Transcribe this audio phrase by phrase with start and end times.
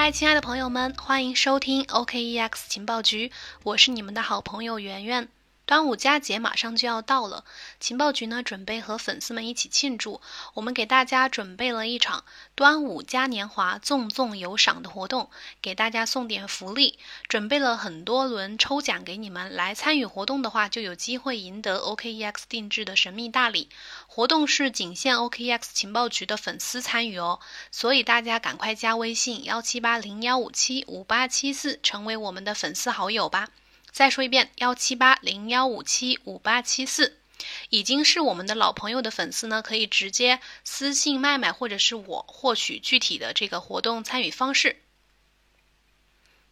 [0.00, 3.32] 嗨，亲爱的朋友们，欢迎收听 OKEX 情报局，
[3.64, 5.26] 我是你们的好朋友圆圆。
[5.68, 7.44] 端午佳节马上就要到了，
[7.78, 10.22] 情报局呢准备和粉丝们一起庆祝。
[10.54, 12.24] 我们给大家准备了一场
[12.54, 15.28] 端午嘉年华赠送有赏的活动，
[15.60, 16.98] 给大家送点福利，
[17.28, 19.54] 准备了很多轮抽奖给你们。
[19.54, 23.68] 来参与活动的话，就有机会赢得 OKEX 定制的神秘大礼。
[24.06, 27.40] 活动是仅限 OKEX 情报局的粉丝参与哦，
[27.70, 33.50] 所以大家赶快加微信幺七八零幺五七五八七四，成为我们的粉丝好友吧。
[33.98, 37.18] 再说一遍，幺七八零幺五七五八七四，
[37.68, 44.76] 已经是我们的老朋友的粉丝呢，可以直接私信麦麦或者是我获取具体的这个活动参与方式。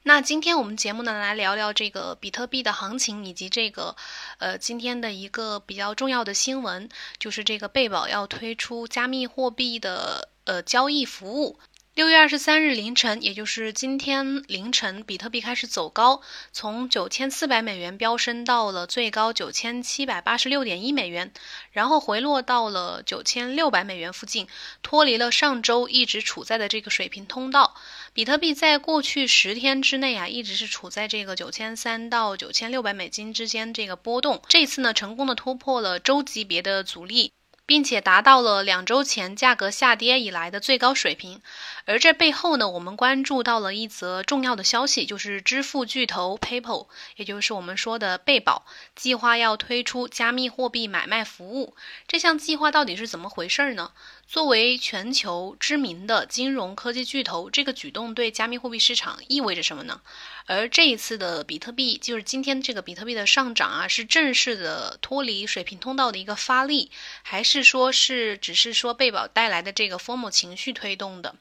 [0.02, 3.94] 那今天我们节目呢，来聊聊这个比特币的行情，以及这个
[4.38, 6.88] 呃今天的一个比较重要的新闻，
[7.20, 11.60] 就是这个贝宝要推出加密货币的呃交易服务。
[11.96, 16.20] 六月二十三日凌晨，也就是今天凌晨，比特币开始走高，
[16.52, 21.33] 从九千四百美元飙升到了最高九千七百八十六点一美元，
[21.72, 24.47] 然后回落到了九千六百美元附近，
[24.83, 27.74] 脱离了上周一直处在的这个水平通道。
[28.12, 34.42] 比特币在过去十天之内啊，一直是处在这个九千三到九千六百美金之间这个波动。
[34.48, 37.33] 这次呢，成功的突破了周级别的阻力。
[37.67, 41.42] 并且达到了两周前价格下跌以来的最高水平，
[41.84, 46.86] 而这背后呢，我们关注到了一则重要的消息，就是支付巨头 PayPal，
[47.17, 48.64] 也就是我们说的贝宝，
[48.95, 51.75] 计划要推出加密货币买卖服务。
[52.06, 53.91] 这项计划到底是怎么回事呢？
[54.28, 60.00] 作为全球知名的金融科技巨头，这个举动对加密货币市场意味着什么呢？
[60.46, 66.91] 而这一次的比特币，就是今天这个比特币的上涨啊，是正式的脱离水平通道的一个发力，
[67.22, 71.36] 还是说是只是说贝宝带来的这个 FOMO 情绪推动的？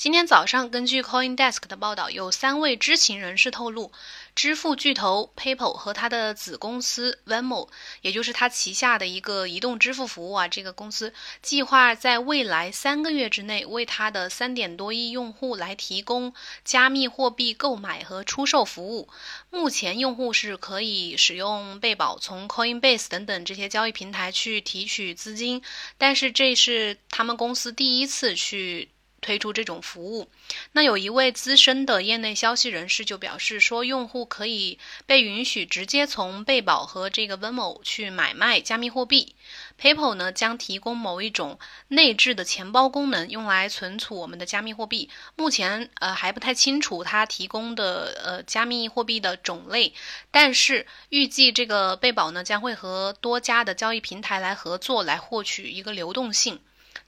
[0.00, 3.92] 今天早上，根据 CoinDesk 的报道，有三位知情人士透露，
[4.34, 7.68] 支付巨头 PayPal 和它的子公司 Venmo，
[8.00, 11.12] 也就是它旗下的一个移动支付服务啊，这个公司
[11.42, 16.32] 计划在未来三个月之内，为它的三点多亿用户来提供
[16.64, 19.10] 加密货币购买和出售服务。
[19.50, 25.60] 目前，用户是可以使用贝宝从 Coinbase 等等这些交易平台去提取资金，
[25.98, 28.88] 但是这是他们公司第一次去。
[29.20, 30.28] 推出这种服务，
[30.72, 39.34] 那有一位资深的业内消息人士就表示说，用户可以被允许直接从贝宝和这个 Venmo 去买卖加密货币。
[39.80, 41.58] PayPal 呢将提供某一种
[41.88, 45.10] 内置的钱包功能，用来存储我们的加密货币。
[45.36, 49.94] 目前呃还不太清楚它提供的呃加密货币的种类，
[50.30, 56.60] 但是预计这个贝宝呢将会和多家的交易平台来合作，来获取一个流动性。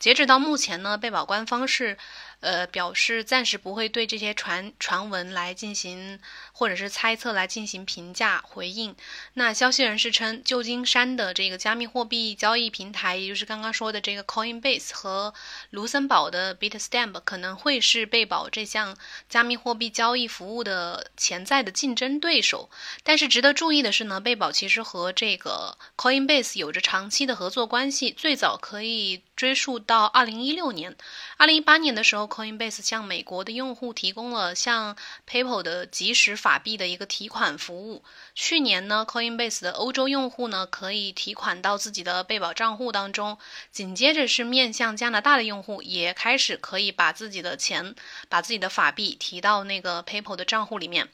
[0.03, 1.97] 截止到目前呢，贝宝官方是。
[2.43, 6.19] 呃，表示暂时不会对这些传传闻来进行，
[6.51, 8.97] 或者是猜测来进行评价回应。
[9.35, 15.33] 那消息人士称，旧金山的这个加密货币交易平台，也就是刚刚说的这个 Coinbase 和
[15.71, 18.97] 卢森堡的 Bitstamp 可能会是贝宝这项
[19.29, 22.69] 加密货币交易服务的潜在的竞争对手。
[23.05, 30.97] 但是值得注意的是呢，贝宝其实和这个 Coinbase 有着长期的合作关系，最早可以追溯到二零一六年、
[31.37, 32.23] 二零一八年的时候。
[32.23, 34.97] Coinbase 向美国的用户提供了像
[35.29, 38.05] PayPal 的即时法币的一个提款服务。
[38.37, 43.39] 去年呢，Coinbase 的欧洲用户呢可以提款到自己的贝宝账户当中。
[43.73, 47.97] 紧接着是面向加拿大的用户也开始可以把自己的钱、
[48.29, 51.09] 把自己的法币提到那个 PayPal 的账户里面。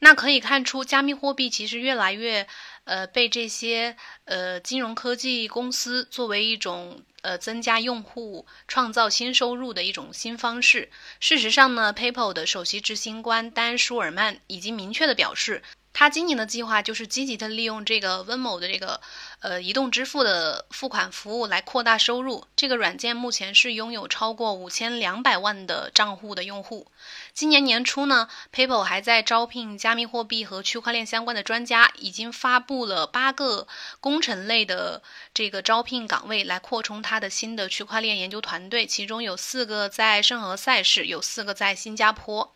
[0.00, 2.48] 那可以看出，加密货币其实越来越
[2.84, 7.02] 呃被这些呃金融科技公司作为一种。
[7.22, 10.90] 呃，增加用户、创造新收入的一种新方式。
[11.20, 15.62] 事实上呢，PayPal 的首席执行官丹·舒尔曼已经明确的表示。
[15.92, 19.00] 他今年的计划就是积极的利用这个温某的这个
[19.40, 22.46] 呃移动支付的付款服务来扩大收入。
[22.56, 26.86] 这个软件目前是拥有超过五千两百万的账户的用户。
[27.34, 33.66] 今年年初呢，PayPal 还在招聘加密货币和区块链相关的专家，已经发布了八个
[34.00, 35.02] 工程类的
[35.34, 42.54] 这个招聘岗位来扩充它的新的区块链研究团队，其中有四个在圣何塞市，有四个在新加坡。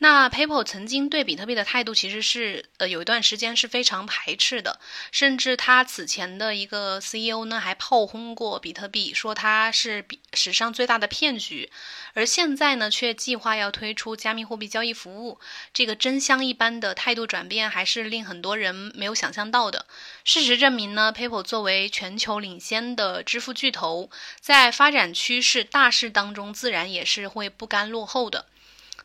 [0.00, 4.78] 那 PayPal 曾经对比特币的态度其实是，呃，有一段时间是非常排斥的，
[5.10, 11.68] 甚至他此前的一个 CEO 呢还炮轰过比特币，说它是比史上最大的骗局，
[12.14, 15.40] 而现在呢却计划要推出加密货币交易服务，
[15.74, 19.86] 这个真香一般的态度转变还是令很多人没有想象到的。
[20.22, 24.08] 事实证明呢，PayPal 作为全球领先的支付巨头，
[24.40, 28.46] 在发展趋势大势当中，自然也是会不甘落后的。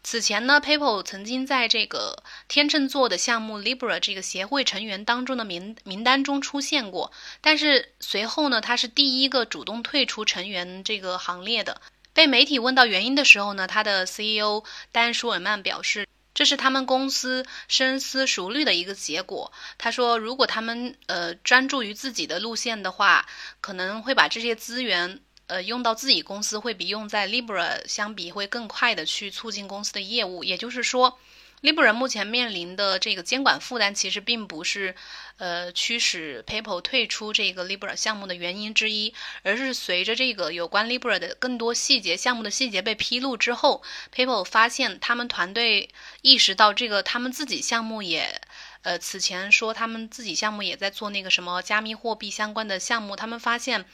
[0.03, 11.81] 此前呢，PayPal 曾经在这个天秤座的项目 Libra 这个协会成员当中的名名单中出现过，但是随后呢，他是第一个主动退出成员这个行列的。
[12.11, 19.51] 被媒体问到原因的时候呢，他的 CEO 丹舒尔曼表示，这是他们公司深思熟虑的一个结果。
[19.77, 23.25] 他说，如果他们呃专注于自己的路线的话，
[23.61, 25.21] 可能会把这些资源。
[25.48, 30.44] 呃，用到自己公司会比用在 Libra 相比会更快的去促进公司的业务。
[30.44, 31.19] 也就是说
[31.62, 34.95] ，Libra 目前面临的这个监管负担，其实并不是
[35.38, 39.13] 呃驱使 PayPal 退出这个 Libra 项目的原因之一，
[39.44, 45.90] 而是随着这个有关 Libra 的更多细节项目的细节被披露之后，PayPal 发现他们团队
[46.22, 48.42] 意识到这个他们自己项目也
[48.81, 53.86] 呃此前说他们自己项目也在做那个什么加密货币相关的项目，他们发现。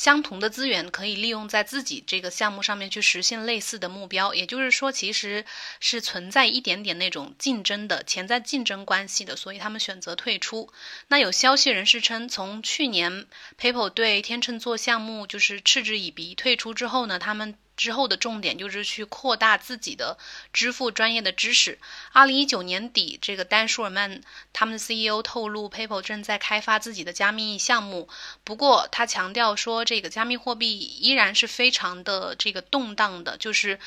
[0.00, 5.44] 相同的资源可以利用在自己这个项目上面去实现类似的目标，也就是说，其实
[5.78, 10.72] 是存在一点点那种竞争的潜在竞争关系的，所以他们选择退出。
[11.08, 13.26] 那有消息人士称，从去年
[13.60, 17.58] PayPal 对天秤座项目就是嗤之以鼻退出之后呢，他们。
[17.80, 20.18] 之后的重点就是去扩大自己的
[20.52, 21.78] 支付专业的知识。
[22.12, 24.20] 二零一九年底，这个丹舒尔曼
[24.52, 28.06] 他们的 CEO 透露，PayPal 正在开发自己的加密项目。
[28.44, 33.80] 不过，他强调说，这个加密货币依然是非常的这个动荡的，就是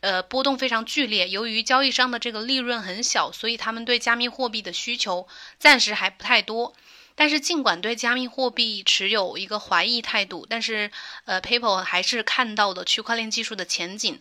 [0.00, 1.28] 呃波动非常剧烈。
[1.28, 5.28] 由于交易商的这个利润很小，所以他们对加密货币的需求
[5.58, 6.74] 暂时还不太多。
[7.16, 10.90] 但是，尽管对加密货币持有一个怀疑态度，但是，
[11.24, 14.20] 呃，PayPal 还是看到了区块链技术的前景。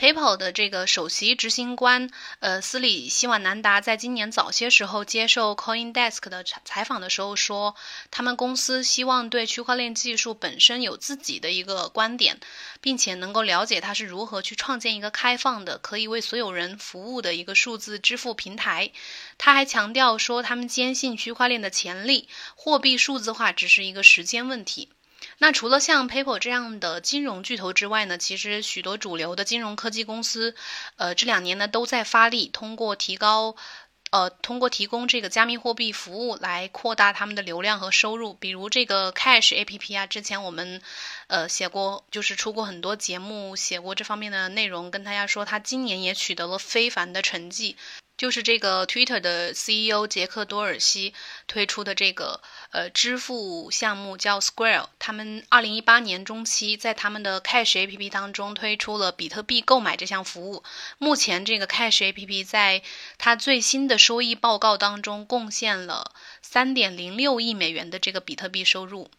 [0.00, 2.08] PayPal 的这个首席执行官，
[2.38, 7.76] 呃，斯里希瓦南达在今年早些时候接受 CoinDesk 的采访的时候说，
[8.10, 12.40] 他们公司希望对区块链技术本身有自己的一个观点，
[12.80, 18.92] 并且能够了解它是如何去创建一个开放的、可以为所有人服务的一个数字支付平台。
[19.36, 24.88] 他还强调说，他们坚信区块链的潜力，货币数字化只是一个时间问题。
[25.42, 30.54] 那除了像 PayPal 这样的金融巨头之外呢，其实许多主流的金融科技公司，
[30.96, 33.56] 呃，这两年呢都在发力，通过提高，
[34.10, 38.34] 呃，通过提供这个加密货币服务来扩大他们的流量和收入。
[38.34, 40.82] 比如这个 Cash APP 啊，之前我们，
[41.28, 47.78] 呃，写过，就是出过很多节目，写过这方面的内容，跟大家说，他今年也取得了非凡的成绩。
[48.20, 51.14] 就是这个 Twitter 的 CEO 杰克多尔西
[51.46, 60.62] 推出的这个呃支付项目叫 Square，他们二零一八年中期在他们的 Cash APP 当中推出了比特币购买这项服务。
[60.98, 62.82] 目前这个 Cash APP 在
[63.16, 66.12] 它最新的收益报告当中贡献了
[66.42, 69.10] 三点零六亿美元的这个比特币收入。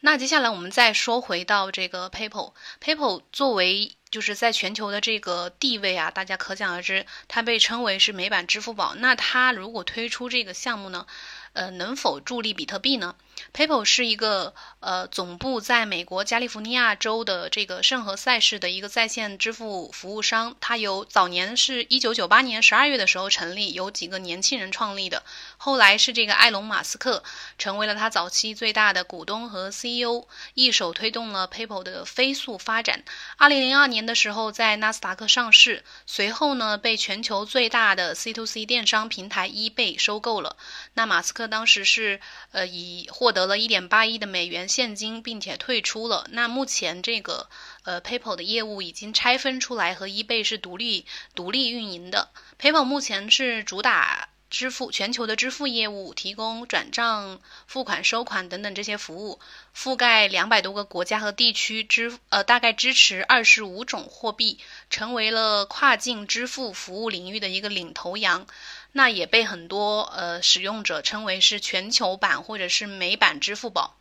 [0.00, 8.94] 那接下来我们再说回到这个 PayPal，PayPal 作为就是在全球的这个地位啊，大家可想而知，它被称为是美版支付宝。
[8.94, 11.06] 那它如果推出这个项目呢？
[11.54, 13.16] 呃，能否助力比特币呢
[13.52, 20.54] ？PayPal 是一个呃总部在美国加利福尼亚州的这个圣何塞市的一个在线支付服务商。
[20.60, 25.24] 它有早年是一九九八年十二月的时候成立，由几个年轻人创立的。
[25.56, 27.24] 后来是这个埃隆·马斯克
[27.58, 33.02] 成为了他早期最大的股东和 CEO，一手推动了 PayPal 的飞速发展。
[33.36, 40.56] 二零零二年的时候在纳斯达克上市，随后呢被全球最大的 C to C 电商平台 eBay 收购了。
[40.94, 41.48] 那马斯克。
[41.48, 42.20] 当时是
[42.52, 46.26] 呃以获获得了一点八亿的美元现金，并且退出了。
[46.30, 47.50] 那目前这个
[47.82, 51.04] 呃 PayPal 的业务已经拆分出来，和 eBay 是独立
[51.34, 52.30] 独立运营的。
[52.58, 59.40] PayPal 目前是主打支付全球的支付业务，提供转账、付款、收款等等这些服务，
[59.76, 64.58] 覆盖两百多个国家和地区，支呃大概支持二十五种货币，
[64.88, 68.46] 成为了跨境支付服务领域的一个领头羊。
[68.92, 73.96] 那也被很多呃使用者称为是全球版或者是美版支付宝。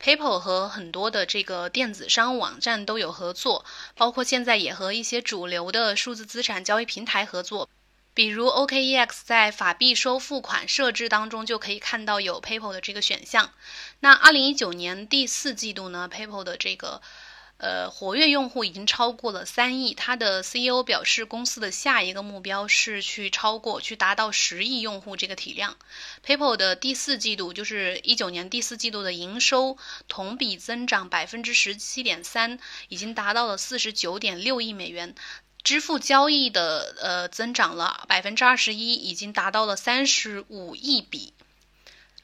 [0.00, 7.68] PayPal 和很多的这个电子商务网站都有合作，包括现在也和一些主流的数字资产交易平台合作，
[8.12, 13.52] 比如 OKEX 在法币收付款设置当中就可以看到有 PayPal 的这个选项。
[14.00, 17.00] 那二零一九年第四季度呢，PayPal 的这个。
[17.62, 19.94] 呃，活跃用户已经超过了三亿。
[19.94, 25.76] 他的 CEO 表示，公司的下一个目标是去超过、去达到十亿用户这个体量。
[26.26, 29.78] PayPal 的第四季度，就是一九年第四季度的营收
[30.08, 35.14] 同比增长百分之十七点三，已经达到了四十九点六亿美元。
[35.62, 41.32] 支付交易的呃增长了百分之二十一，已经达到了三十五亿笔。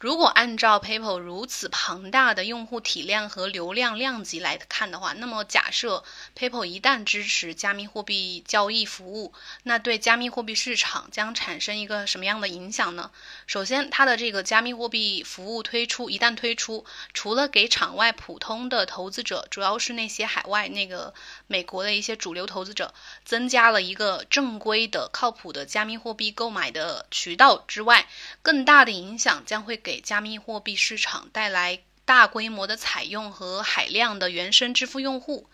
[0.01, 6.05] 如果按照 PayPal 如此庞大的用户体量和流量量级来看的话，那么假设
[6.37, 9.33] PayPal 一旦支持加密货币交易服务，
[9.65, 13.11] 那对加密货币市场将产生一个什么样的影响呢？
[13.49, 21.13] 首先，它的这个加密货币服务推出，一旦推出，除了给场外普通的投资者，主要是那些海外那个
[21.49, 28.07] 美国的一些主流投资者，增加了一个正规的、靠谱的加密货币购买的渠道之外，
[28.43, 29.83] 更大的影响将会。
[29.89, 35.49] 给加密货币市场带来大规模的采用和海量的原生支付用户。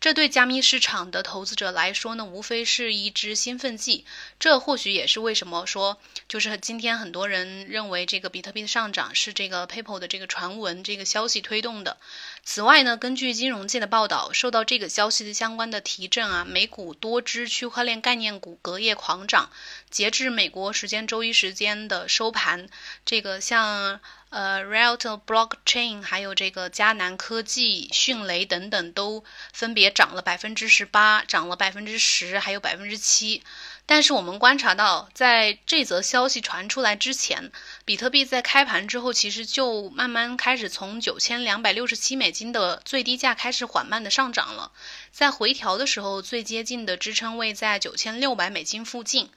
[0.00, 4.06] 这对加密市场的投资者来说呢，无非是一支兴奋剂。
[4.38, 11.98] 这或许也是为什么说，就是今天很多人认为这个比特币的上涨是这个 PayPal 的这个传闻、这个消息推动的。
[12.42, 19.50] 此外呢，根据金融界的报道，受到这个消息的相关的提振啊，美股多只区块链概念股隔夜狂涨。
[19.90, 22.70] 截至美国时间周一时间的收盘，
[23.04, 24.00] 这个像。
[24.30, 33.42] 呃 r e a l t Blockchain 还有这个迦南科技、迅雷等等都分别涨了百分之十八，涨了百分之十，还有百分之七。
[33.86, 37.50] 但是我们观察到，在这则消息传出来之前，
[37.84, 44.70] 比特币在开盘之后，其实就慢慢开始从九千两百六十七美金的最低价开始缓慢的上涨了。
[45.10, 49.28] 在回调的时候，最接近的支撑位在九千六百美金附近。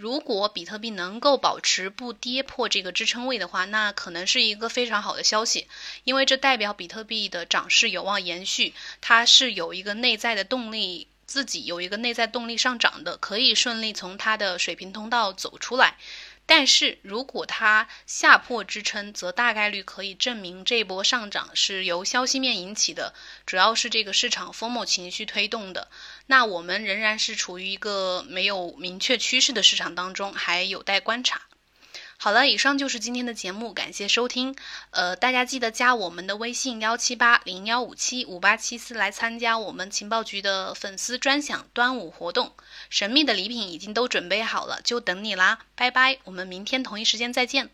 [0.00, 5.66] 如果比特币能够保持不跌破这个支撑位的话，那可能是一个非常好的消息，
[6.04, 15.96] 因为这代表比特币的涨势有望延续，它是有一个内在的动力，自己有一个内在动力上涨的，可以顺利从它的水平通道走出来。
[16.50, 23.12] 但是如果它下破支撑，则大概率可以证明这一波上涨是由消息面引起的，
[23.44, 25.88] 主要是这个市场疯魔情绪推动的。
[26.26, 31.42] 那我们仍然是处于一个没有明确趋势的市场当中，还有待观察。
[32.20, 34.56] 好了，以上就是今天的节目，感谢收听。
[34.90, 42.54] 呃，大家记得加我们的微信幺七八零幺五七五八七四来参加我们情报局的粉丝专享端午活动，
[42.90, 45.60] 神秘的礼品已经都准备好了，就等你啦！
[45.76, 47.70] 拜拜，我们明天同一时间再见。